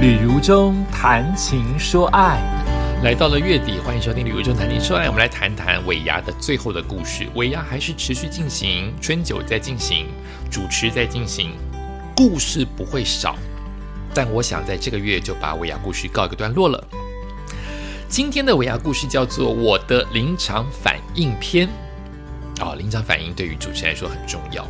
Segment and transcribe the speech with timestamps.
[0.00, 2.40] 旅如中谈情说爱，
[3.04, 7.28] 来到了月底，欢迎收听《旅如中谈情说爱》，我们来谈谈尾牙的最后的故事。
[7.34, 10.06] 尾牙还是持续进行，春酒在进行，
[10.50, 11.50] 主持在进行，
[12.16, 13.36] 故事不会少。
[14.14, 16.82] 但我想在这个月就把尾牙故事告一个段落了。
[18.08, 21.68] 今天的尾牙故事叫做《我的临场反应篇》。
[22.64, 24.66] 哦，临场反应对于主持人来说很重要。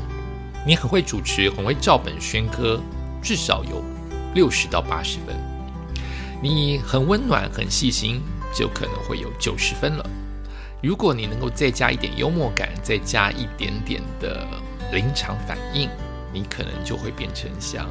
[0.66, 2.80] 你很会主持，很会照本宣科，
[3.22, 3.80] 至少有。
[4.34, 5.36] 六十到八十分，
[6.42, 8.22] 你很温暖、很细心，
[8.54, 10.10] 就可能会有九十分了。
[10.82, 14.46] 如果你能够再加一点幽默感，再加一点点的
[14.92, 15.90] 临场反应，
[16.32, 17.86] 你可能就会变成像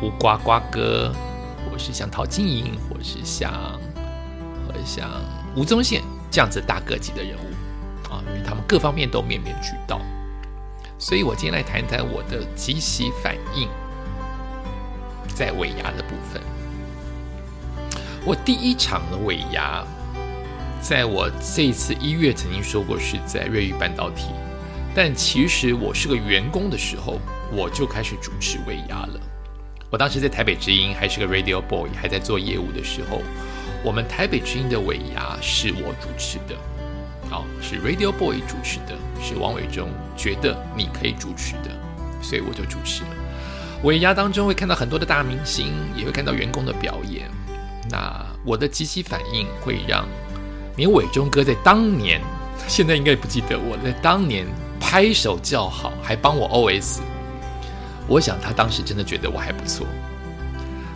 [0.00, 1.12] 胡瓜瓜哥，
[1.70, 3.52] 或是像陶晶莹，或是像
[4.66, 5.08] 或像
[5.56, 10.00] 吴宗宪这样子大个级的人物啊，因为他们各方面都面面俱到。
[10.98, 13.68] 所以我今天来谈谈我的即席反应。
[15.34, 16.40] 在尾牙的部分，
[18.24, 19.84] 我第一场的尾牙，
[20.80, 24.28] 在我这一次一月曾经说过是在瑞昱半导体，
[24.94, 27.18] 但其实我是个员工的时候，
[27.50, 29.20] 我就开始主持尾牙了。
[29.90, 33.20] 我当时在台北之音还是个 radio boy，还在做业务的时候，
[33.84, 36.56] 我们台北之音的尾牙是我主持的，
[37.28, 41.70] 好，是 radio boy 主持的，是王伟忠觉得你可以主持的，
[42.22, 43.23] 所以我就主持了。
[43.84, 47.30] 尾牙当中会看到很多的大明星，也会看到员工的表演。
[47.90, 50.08] 那我的即席反应会让
[50.76, 52.20] 连伟忠哥在当年，
[52.66, 54.46] 现在应该不记得我在当年
[54.80, 57.00] 拍手叫好，还帮我 OS。
[58.08, 59.86] 我想他当时真的觉得我还不错。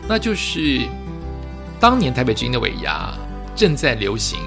[0.09, 0.87] 那就是
[1.79, 3.13] 当年台北之音的尾牙
[3.55, 4.41] 正在流行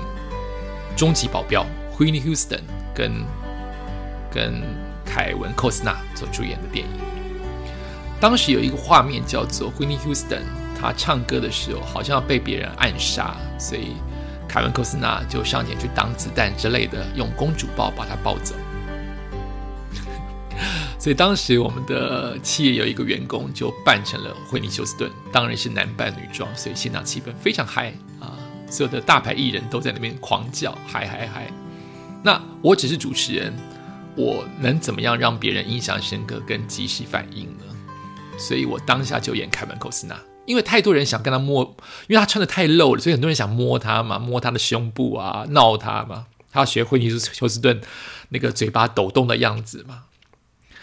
[0.98, 1.64] 《终极保镖》
[2.00, 2.62] ，Whitney Houston
[2.96, 3.24] 跟
[4.32, 4.64] 跟
[5.06, 7.21] 凯文·寇斯纳所主演的电影。
[8.22, 10.44] 当时有一个画面叫做 Whitney Houston，
[10.80, 13.96] 他唱歌的时候好像要被别人暗杀，所以
[14.48, 18.54] 凯文·科斯纳就上前去挡子弹之类的，用公主抱把他抱走。
[21.00, 28.38] 所以当时我们的企业有一个员工就扮成了惠妮休斯顿，当然是男扮女装，所以现场气氛非常嗨啊！
[28.70, 31.48] 所有的大牌艺人都在那边狂叫嗨嗨嗨。
[32.22, 33.52] 那我只是主持人，
[34.16, 37.64] 我能怎么样让别人印象深刻跟及时反应呢？
[38.42, 41.64] 所以我当下就演凯文·寇斯纳，因为太多人想跟他摸，
[42.08, 47.80] 因为他穿的太露了，所以很多人想摸他嘛，摸他的胸部啊，闹他嘛，他要学惠尼休斯顿
[48.30, 50.06] 那个嘴巴抖动的样子嘛。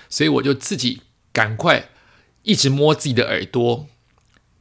[0.08, 1.02] 所以我就自己
[1.32, 1.90] 赶快
[2.44, 3.88] 一直摸自己的耳朵，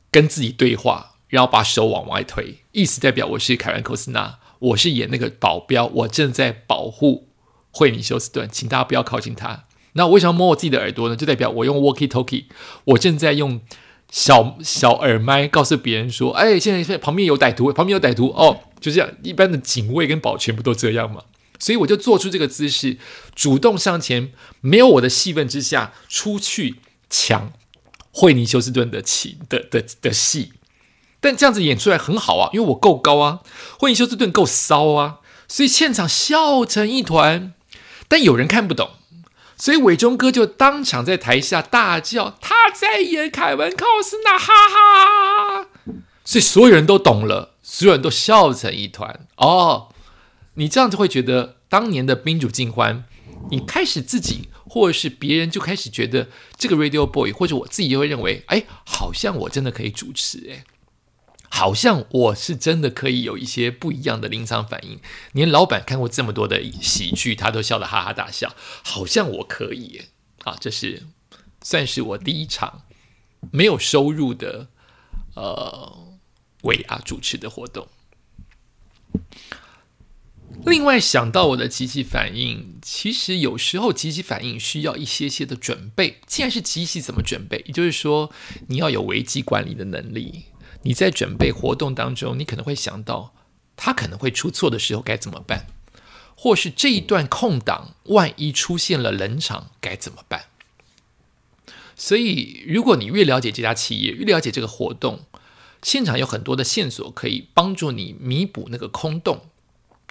[0.10, 7.30] 跟自己对话，然后把手往外推，意思代表我是凯文·寇斯纳，我是演那个保镖，我正在保护
[7.72, 9.67] 惠尼休斯顿，请大家不要靠近他。
[9.98, 11.16] 那我为什么摸我自己的耳朵呢？
[11.16, 12.46] 就代表我用 walkie talkie，
[12.86, 13.60] 我正在用
[14.12, 21.24] 小小耳麦告诉别人说：“哎，现在旁边有歹徒，旁边有歹徒哦。”就这样，一般的警卫跟保全不都这样吗？
[21.58, 22.98] 所以我就做出这个姿势，
[23.34, 24.32] 主动向前，
[24.62, 26.76] 没有我的戏份之下出去
[27.10, 27.52] 抢
[28.12, 30.54] 惠尼休斯顿的戏的的的戏。
[31.20, 33.40] 但这样子演出来很好啊，因为我够高啊，
[33.80, 37.54] 惠尼休斯顿够骚啊，所以现场笑成一团。
[38.08, 38.92] 但有人看不懂。
[39.58, 45.68] 所以伟忠哥就当场在台下大叫：“他在演凯文·寇斯纳，哈哈！”
[46.24, 49.28] 所以所有人都懂了，所有人都笑成一团。
[49.38, 49.90] 哦，
[50.54, 53.04] 你这样子会觉得当年的宾主尽欢，
[53.50, 60.64] 你开始自己或者是别人就开始觉得这个 Radio Boy，或者我自己就会认为，哎，好像我真的可以主持，哎。
[61.50, 65.00] 好像我是真的可以有一些不一样的临场反应，
[65.32, 68.56] 连老板看过这么多的喜剧，他都笑得哈哈大笑。
[68.84, 70.02] 好像我可以
[70.44, 71.04] 啊，这是
[71.62, 72.84] 算是我第一场
[73.52, 74.68] 没有收入的
[75.36, 76.18] 呃
[76.64, 77.88] 尾牙主持的活动。
[80.66, 86.20] 另外想到我的机器反应，其实有时候机器反应需要一些些的准备。
[86.26, 87.64] 既然是机器，怎么准备？
[87.68, 88.32] 也就是说，
[88.68, 90.46] 你要有危机管理的能力。
[90.88, 93.34] 你在准备活动当中，你可能会想到
[93.76, 95.68] 他可能会出错的时候该怎么办，
[96.34, 100.46] 或是这一段空档万一出现了冷场该怎么办？
[101.98, 105.26] 所以，如果你越了解这家企业，越了解这个活动，
[105.84, 109.50] 现场有很多的线索可以帮助你弥补那个空洞。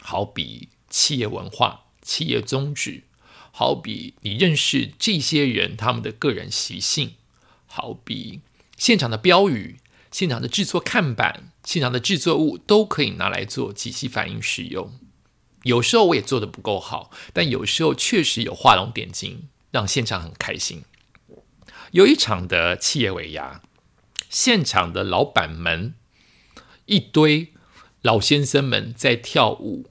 [0.03, 3.05] 好比企业文化、企业宗旨，
[3.51, 7.15] 好比你认识这些人他们的个人习性，
[7.67, 8.41] 好比
[8.77, 9.79] 现场的标语。
[10.17, 14.99] 现场的制作看板、现场的制作物都可以拿来做即席反应使用。
[15.65, 20.85] 有时候我也做的不够好，但有时候确实有画龙点睛，让现场很开心。
[21.91, 23.61] 有一场的企业尾牙，
[24.31, 25.93] 现场的老板们
[26.87, 27.53] 一堆
[28.01, 29.91] 老先生们在跳舞，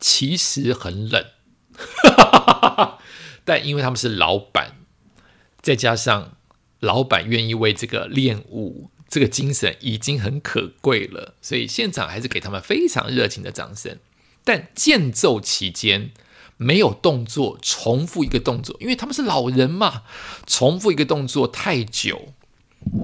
[0.00, 1.24] 其实很冷，
[3.46, 4.78] 但因为他们是老板，
[5.62, 6.36] 再加上
[6.80, 13.98] 老板愿意为这个练舞，这个精神已经很可贵了，所以现场还是给他们非常热情的掌声。
[14.44, 16.10] 但间奏期间
[16.56, 20.02] 没有动作，重复一个动作，因为他们是老人嘛，
[20.46, 22.34] 重复一个动作太久，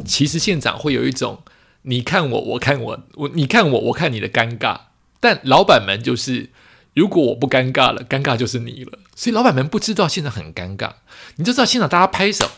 [0.06, 1.42] 其实现场会有一种
[1.82, 4.80] 你看我，我看我，我你看我，我看你的尴尬。
[5.20, 6.50] 但老板们就是，
[6.94, 8.98] 如果我不尴尬了，尴尬就是你了。
[9.14, 10.94] 所以老板们不知道现场很尴尬，
[11.36, 12.50] 你就知道现场大家拍手，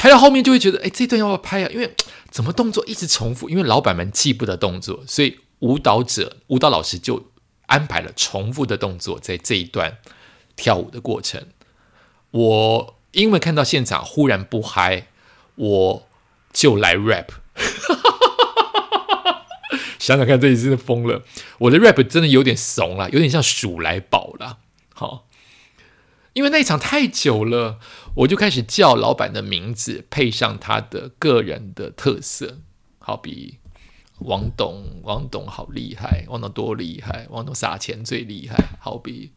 [0.00, 1.70] 拍到后面就会觉得，哎，这段要不要拍啊？
[1.72, 1.94] 因为
[2.30, 7.30] 怎么动作一直重复，因为老板们记不得动作，所以舞蹈者、舞蹈老师就
[7.66, 9.98] 安排了重复的动作在这一段
[10.54, 11.46] 跳舞的过程。
[12.30, 15.08] 我因为看到现场忽然不嗨，
[15.56, 16.08] 我
[16.52, 17.28] 就来 rap。
[19.98, 21.24] 想想看，这一次疯了！
[21.58, 24.58] 我的 rap 真的有点怂了，有点像鼠来宝了。
[24.94, 25.26] 好，
[26.34, 27.80] 因为那一场太久了，
[28.16, 32.60] 我就开始叫老板的名字，配上他的个人的特色，
[32.98, 33.58] 好比
[34.20, 39.32] 王董，王董好厉害，王董多厉害，王董撒钱最厉害，好比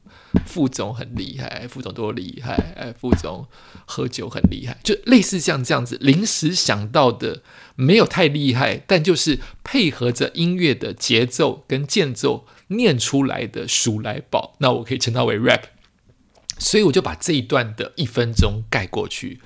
[0.46, 3.46] 副总很厉害，副总多厉害，哎，副总
[3.86, 7.44] 喝酒很厉害，就类似像这样子临时想到的，
[7.76, 15.64] 没有太厉害，但就是配合着音乐的节奏跟间奏念出来的数来宝，那我可以称它为 rap。
[16.60, 19.40] 所以我就把这一段的一分钟盖过去，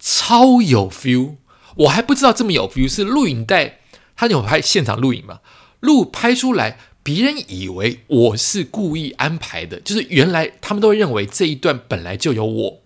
[0.00, 1.36] 超有 feel。
[1.76, 3.80] 我还不知道这么有 feel，是录影带，
[4.16, 5.40] 他有拍现场录影嘛？
[5.80, 12.82] 录拍出来，别人以为我是故意安排的，就是原来他们都会认为这一段本来就有我，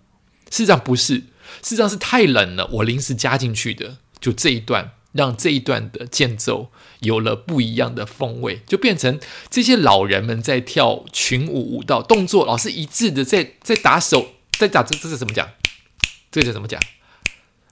[0.49, 1.15] 事实上不是，
[1.61, 3.97] 事实上是太冷了，我临时加进去的。
[4.19, 9.19] 就这一段，让这一段的间奏有了不一样的风味，就变成
[9.49, 15.49] 这些老人们在跳群舞舞蹈，动作老是一致的在在打手，在打这这是怎么讲？
[16.31, 16.79] 这是怎么讲？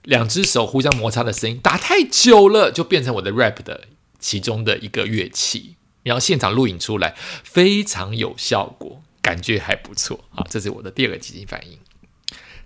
[0.02, 3.88] 两只手互相摩擦的声音，打太久了，就变成我的 rap 的
[4.18, 5.76] 其中的一个乐器。
[6.02, 10.46] 然后现场录影出来，非常有效果，感觉还不错啊！
[10.48, 11.76] 这是我的第二个积极反应。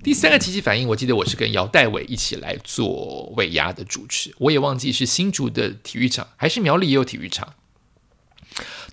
[0.02, 7.54] 第三个奇迹反应，我记得我是跟姚代伟一起来做尾牙的主持，我也忘记是新竹的体育场还是苗栗也有体育场。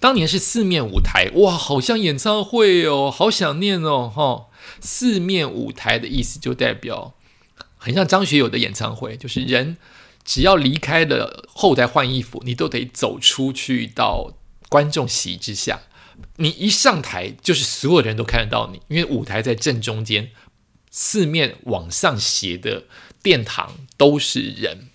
[0.01, 4.47] 当年是四面舞台，哇，好像演唱会哦，好想念哦，哈！
[4.81, 7.15] 四面舞台的意思就代表
[7.77, 9.77] 很像张学友的演唱会，就是人
[10.25, 14.33] 只要离开了后台换衣服，你都得走出去到
[14.67, 15.79] 观众席之下。
[16.35, 20.31] 你一上台，就是所有人都看得到你，因为舞台在正中间，
[20.99, 22.85] 四面往上斜的
[23.21, 24.87] 殿堂都是人。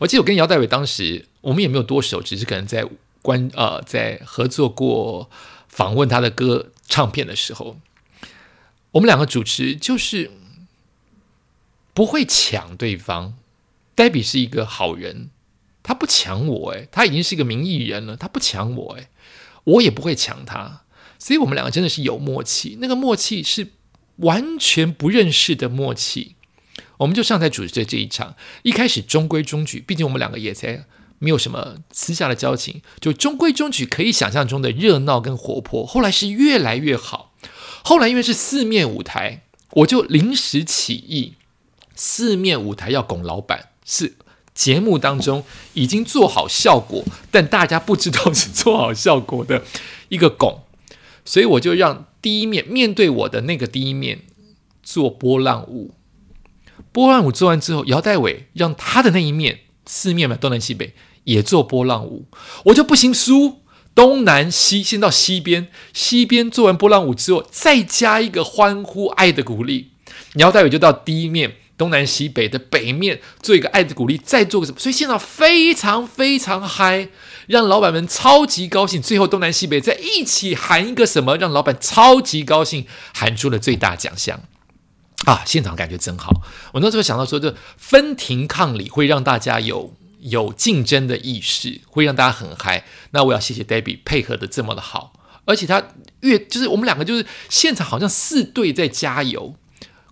[0.00, 2.84] 我记得我跟姚代伟当时，我们也没有多熟，只是可能在
[3.22, 5.30] 关呃在合作过
[5.68, 7.78] 访问他的歌唱片的时候，
[8.90, 10.32] 我们两个主持就是
[11.94, 13.38] 不会抢对方。
[13.94, 15.30] 黛比是一个好人，
[15.84, 19.06] 他不抢我，诶，他已经是一个名艺人了，他不抢我，诶，
[19.62, 20.82] 我也不会抢他，
[21.16, 23.70] 所以我们两个真的是有默契，那个默契是
[24.16, 26.36] 完全不认识的默契。
[26.98, 30.86] 我们就上台主持这一场，一开始中规中矩，毕竟我们两个也才
[31.18, 35.84] 没有什么私下的交情，就中规中矩，可以想象中的热闹跟活泼。
[35.84, 37.34] 后来是越来越好，
[37.84, 39.42] 后来因为是四面舞台，
[39.72, 41.34] 我就临时起意，
[41.94, 44.14] 四面舞台要拱老板，是
[44.54, 45.44] 节目当中
[45.74, 49.62] 已经做好效果，但大家不知道是做好效果的
[50.08, 50.62] 一个拱，
[51.26, 54.22] 所以我就让第一面面对我的那个第一面
[54.82, 55.94] 做波浪舞。
[56.92, 60.94] 波浪舞做完之后，姚代伟让他的那一面四面嘛，东南西北
[61.24, 62.26] 也做波浪舞，
[62.66, 63.60] 我就不行输，
[63.94, 69.90] 东南西先到西边，西边做完波浪舞之后，再加一个欢呼爱的鼓励，
[70.36, 77.08] 姚代伟就到第一面东南西北的北面做一个爱的鼓励，再做个什么，所以现场非常非常嗨，
[77.46, 84.40] 让老板们超级高兴，最后东南西北再一起喊一个什么，让老板超级高兴，喊出了最大奖项。
[85.24, 86.42] 啊，现场感觉真好！
[86.72, 92.84] 我那时候想到说，这分庭抗礼会让大家有有竞争的意识，会让大家很嗨。
[93.12, 95.14] 那我要谢谢 Debbie 配合的这么的好，
[95.46, 95.82] 而且他
[96.20, 99.56] 越就是我们两个就是现场好像四队在加油，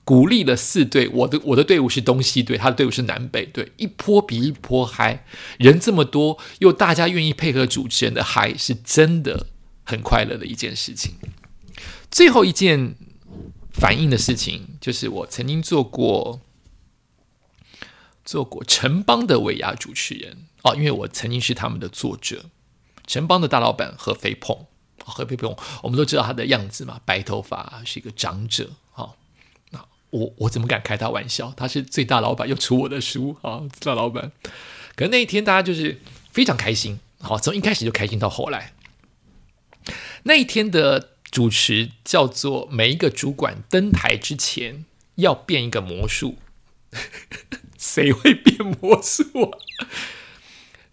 [0.05, 1.09] 鼓励了四队。
[1.09, 5.25] 我的我的队伍是东西队，他的队伍是南北队，一波比一波嗨。
[5.59, 9.47] 人这么多，又大家愿意配合主持人的嗨，是真的
[9.85, 11.15] 很快乐的一件事情。
[12.11, 12.95] 最后一件。
[13.77, 16.41] 反映的事情就是我曾经做过
[18.25, 22.45] 做过城邦的尾牙主持人哦，因为我曾经是他们的作者。
[23.05, 24.67] 城邦的大老板何飞鹏，
[25.05, 28.71] 何飞鹏，我们都知道他的样子嘛，白头发，是一个长者。
[28.93, 29.24] 好，那
[30.15, 31.53] 我我怎么敢开他玩笑？
[31.57, 34.31] 他是最大老板，又出我的书啊，大老板。
[34.95, 37.01] 可是那一天，大家就是非常开心。
[37.19, 38.75] 好，从一开始就开心到后来。
[40.23, 44.85] 那一天的主持叫做每一个主管登台之前
[45.17, 46.37] 要变一个魔术。
[47.77, 49.59] 谁会变魔术啊？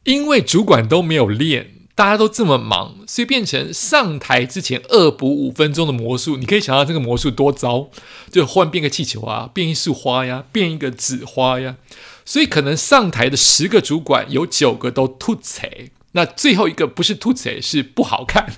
[0.04, 1.81] 因为主管都没有练。
[1.94, 6.38] 大家都这么忙，所以变成上台之前恶补五分钟的魔术。
[6.38, 7.90] 你可以想象这个魔术多糟，
[8.32, 11.76] 就换变个气球啊，变一束花呀，变一个纸花呀。
[12.24, 15.68] 所以可能上台的十个主管有九个都吐槽，
[16.14, 18.54] 那最后一个不是吐槽，是不好看。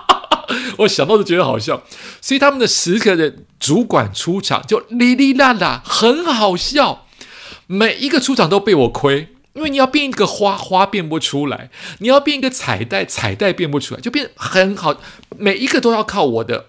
[0.78, 1.82] 我想到都觉得好笑。
[2.20, 7.06] 所以他们的十个的主管出场就哩哩啦啦，很好笑。
[7.68, 9.28] 每一个出场都被我亏。
[9.56, 14.94] 因为你要变一个花，花变不出来；你要变一个彩带，彩带变不出来，就变很好。
[15.38, 16.66] 每一个都要靠我的，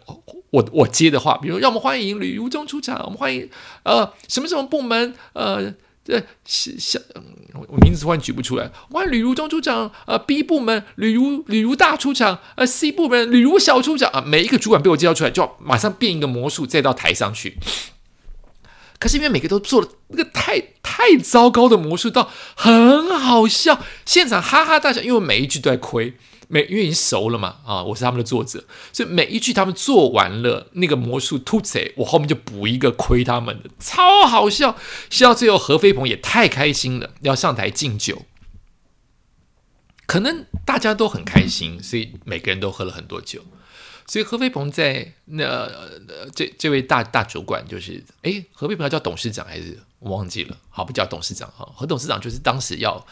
[0.52, 3.50] 我我接的话，比如让我们欢迎吕如中出场，我们欢迎
[3.84, 5.74] 呃什么什么部门，呃
[6.06, 6.98] 这小
[7.54, 17.58] 我名字突然举不出来，欢迎吕如中出场，呃 B 部门吕如吕如大出场，呃 C 部门吕如小出场啊，每一个主管被我介绍出来，就要马上变一个魔术，再到台上去。
[19.00, 26.16] 可是因为每个都做了那个太太糟糕的魔术，到很好笑，现场哈哈大笑，因为每一句都在亏，
[26.48, 34.76] 每因为已经熟了嘛啊，我是他们的作者，所以每一句他们做完了那个魔术突贼，我后面就补一个亏他们的，超好笑，
[35.10, 38.24] 笑到最后何飞鹏也太开心了，要上台敬酒，
[40.08, 43.42] 可能大家都很开心，所以每个人都喝了很多酒。
[44.08, 53.06] 所以何飞鹏在那呃这这位大大主管就是哎何飞鹏要叫董事长还是我忘记了好不叫董事长哈何董事长就是当时要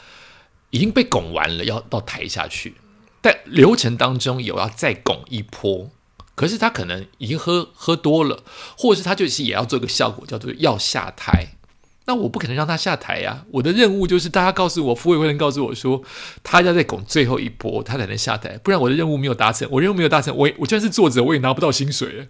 [0.71, 2.75] 已经被拱完了要到台下去，
[3.21, 5.89] 但流程当中有要再拱一波，
[6.35, 8.43] 可是他可能已经喝喝多了，
[8.77, 11.55] 或者是他就是也要做一个效果叫做要下台。
[12.07, 13.45] 那我不可能让他下台呀！
[13.51, 16.03] 我的任务就是大家告诉我，服委会人告诉我说，
[16.43, 19.67] 他要再拱最后一波，他才能下台，不然我的任务没有达成。
[19.71, 22.29] 我任务没有达成，我我就算是作者，我也拿不到薪水。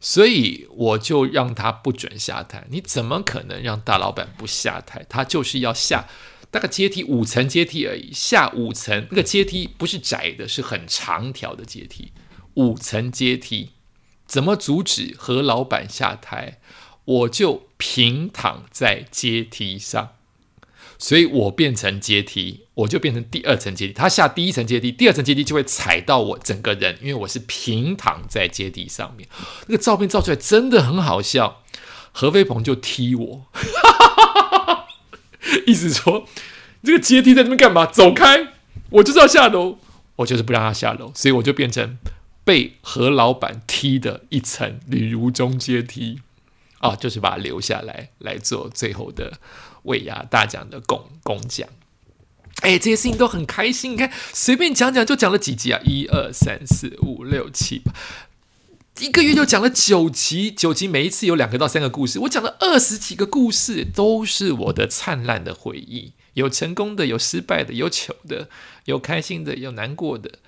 [0.00, 2.64] 所以我就让他不准下台。
[2.70, 5.04] 你怎么可能让大老板不下台？
[5.08, 6.06] 他就是要下
[6.50, 12.12] 大概阶梯五层阶梯而已，下五层那个阶梯不是窄的，是很长条的阶梯，
[12.54, 13.72] 五层阶梯
[14.24, 16.60] 怎么阻止何老板下台？
[17.08, 20.10] 我就平躺在阶梯上，
[20.98, 23.94] 所以我变成阶梯，我就变成第二层阶梯。
[23.94, 29.26] 他下第一层阶梯，第二层阶梯就会踩到我整个人，因为我是平躺在阶梯上面。
[29.68, 31.62] 那个照片照出来真的很好笑。
[32.12, 33.46] 何飞鹏就踢我，
[35.66, 36.26] 意思说
[36.82, 37.86] 这个阶梯在那边干嘛？
[37.86, 38.48] 走开！
[38.90, 39.78] 我就是要下楼，
[40.16, 41.96] 我就是不让他下楼，所以我就变成
[42.44, 46.20] 被何老板踢的一层铝如中阶梯。
[46.78, 49.38] 啊，就是把它留下来来做最后的
[49.84, 51.68] 尾牙大奖的公公奖。
[52.62, 53.92] 哎，这些事情都很开心。
[53.92, 55.80] 你看，随便讲讲就讲了几集啊？
[55.84, 57.92] 一二三四五六七八，
[58.98, 60.50] 一个月就讲了九集。
[60.50, 66.14] 九集每一次有两个到三个故事，我讲了二十几个故事，都是我的灿烂的回忆。
[66.34, 68.48] 有成功的，有失败的，有糗的，
[68.86, 70.38] 有开心的，有难过的。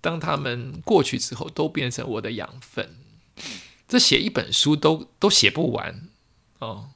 [0.00, 2.96] 当他们过去之后，都变成我的养分。
[3.90, 6.08] 这写一本书都都写不完
[6.60, 6.90] 哦，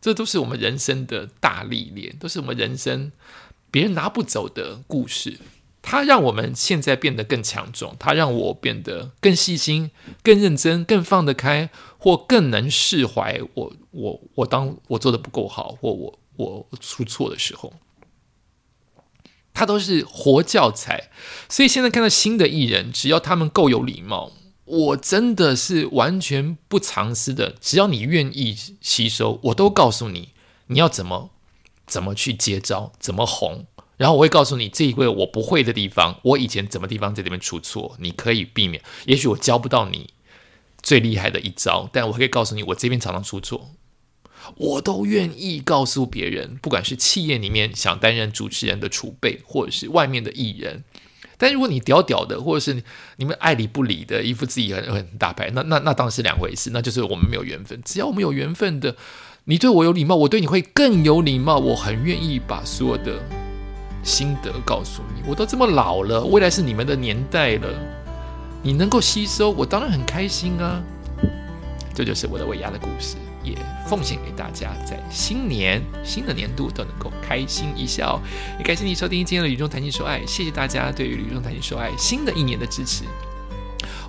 [0.00, 3.12] 这都是我们人生的大历练，都是我们人生
[3.70, 5.38] 别人拿不走的故事。
[5.82, 9.90] 它让我们现在变得更强壮，它让我变得更细心、
[10.22, 13.38] 更认真、更放得开，或更能释怀。
[13.52, 17.74] 我我我当我做的不够好，或我我出错的时候，
[19.52, 21.10] 它都是活教材。
[21.50, 24.32] 所以现在看到新的艺人，只要他们够有礼貌。
[24.70, 30.28] 我真的是完全不藏私的，只要你愿意吸收，我都告诉你
[30.68, 31.30] 你要怎么
[31.86, 38.80] 怎么去接招，怎么红，然后我会告诉你这一位我不会的地方，我以前怎么地方在这边出错，你可以避免。
[39.06, 40.14] 也许我教不到你
[40.80, 43.72] 最厉害的一招，但我可以告诉你我这边常常出错，
[44.56, 50.84] 我都愿意告诉别人，不管是企业里面想担任主持人的储备，或者是外面的艺人。
[51.40, 52.82] 但如果你屌屌的，或者是
[53.16, 57.80] 你们爱理不理的，一副自己很很大牌，那那那当然是两回事，那就是我们没有缘分。
[57.82, 58.94] 只要我们有缘分的，
[59.44, 61.56] 你对我有礼貌，我对你会更有礼貌。
[61.56, 63.18] 我很愿意把所有的
[64.02, 65.22] 心得告诉你。
[65.26, 67.68] 我都这么老了，未来是你们的年代了，
[68.62, 70.82] 你能够吸收，我当然很开心啊。
[71.94, 73.16] 这就是我的尾牙的故事。
[73.42, 73.56] 也
[73.88, 78.20] 奉献给大家，在新年新的年度都能够开心一笑。
[78.58, 83.04] 也感谢你收听今天的《雨中谈情说爱》，谢谢大家对于《雨中谈情说爱》新的一年的支持。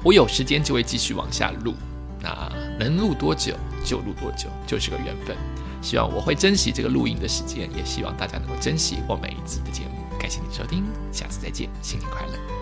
[0.03, 1.73] 我有时间就会继续往下录，
[2.19, 5.35] 那能录多久就录多久，就是个缘分。
[5.81, 10.17] 希望我会珍惜这个录音的时间，也希望大家能够珍惜我每一集的节目。
[10.19, 12.60] 感谢你收听，下次再见，新年快乐。